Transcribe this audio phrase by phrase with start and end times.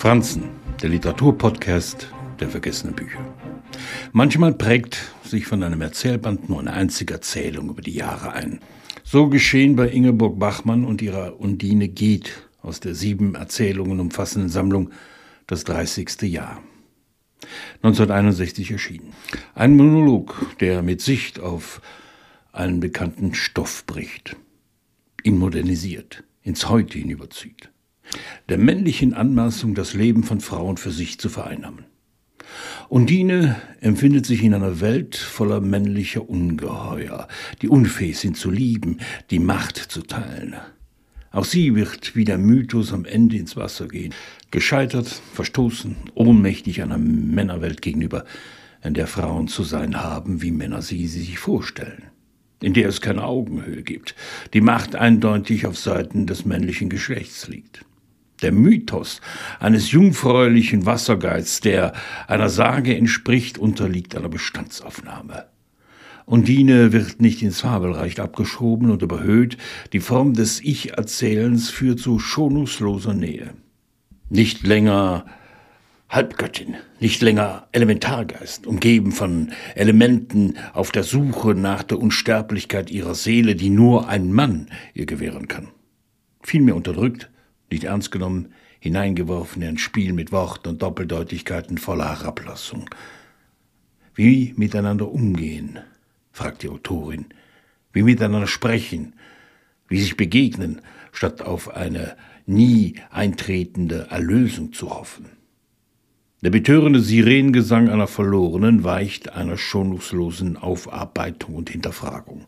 [0.00, 0.44] Franzen,
[0.80, 2.08] der Literaturpodcast
[2.40, 3.18] der vergessenen Bücher.
[4.12, 8.60] Manchmal prägt sich von einem Erzählband nur eine einzige Erzählung über die Jahre ein.
[9.04, 14.88] So geschehen bei Ingeborg Bachmann und ihrer Undine geht aus der sieben Erzählungen umfassenden Sammlung
[15.46, 16.22] Das 30.
[16.22, 16.62] Jahr.
[17.82, 19.12] 1961 erschienen.
[19.54, 21.82] Ein Monolog, der mit Sicht auf
[22.52, 24.34] einen bekannten Stoff bricht,
[25.24, 27.68] ihn modernisiert, ins Heute hinüberzieht
[28.50, 31.84] der männlichen Anmaßung, das Leben von Frauen für sich zu vereinnahmen.
[32.88, 37.28] Undine empfindet sich in einer Welt voller männlicher Ungeheuer,
[37.62, 38.98] die unfähig sind zu lieben,
[39.30, 40.56] die Macht zu teilen.
[41.30, 44.12] Auch sie wird wie der Mythos am Ende ins Wasser gehen,
[44.50, 48.24] gescheitert, verstoßen, ohnmächtig einer Männerwelt gegenüber,
[48.82, 52.02] in der Frauen zu sein haben, wie Männer sie sich vorstellen,
[52.60, 54.16] in der es keine Augenhöhe gibt,
[54.54, 57.84] die Macht eindeutig auf Seiten des männlichen Geschlechts liegt.
[58.42, 59.20] Der Mythos
[59.58, 61.92] eines jungfräulichen Wassergeists, der
[62.26, 65.46] einer Sage entspricht, unterliegt einer Bestandsaufnahme.
[66.26, 69.58] Undine wird nicht ins Fabelreich abgeschoben und überhöht,
[69.92, 73.54] die Form des Ich-Erzählens führt zu schonungsloser Nähe.
[74.28, 75.26] Nicht länger
[76.08, 83.54] Halbgöttin, nicht länger Elementargeist, umgeben von Elementen auf der Suche nach der Unsterblichkeit ihrer Seele,
[83.54, 85.68] die nur ein Mann ihr gewähren kann.
[86.42, 87.30] Vielmehr unterdrückt,
[87.70, 92.88] nicht ernst genommen, hineingeworfen in ein Spiel mit Worten und Doppeldeutigkeiten voller Herablassung.
[94.14, 95.78] Wie miteinander umgehen,
[96.32, 97.26] fragt die Autorin,
[97.92, 99.14] wie miteinander sprechen,
[99.88, 100.80] wie sich begegnen,
[101.12, 105.26] statt auf eine nie eintretende Erlösung zu hoffen.
[106.42, 112.46] Der betörende Sirenengesang einer Verlorenen weicht einer schonungslosen Aufarbeitung und Hinterfragung.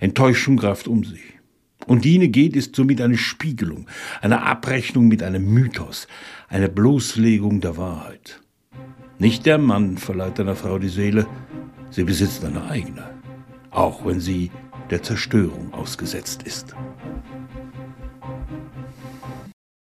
[0.00, 1.39] Enttäuschung greift um sich.
[1.86, 3.86] Undine geht ist somit eine Spiegelung,
[4.20, 6.06] eine Abrechnung mit einem Mythos,
[6.48, 8.40] eine Bloßlegung der Wahrheit.
[9.18, 11.26] Nicht der Mann verleiht einer Frau die Seele,
[11.90, 13.10] sie besitzt eine eigene,
[13.70, 14.50] auch wenn sie
[14.90, 16.74] der Zerstörung ausgesetzt ist.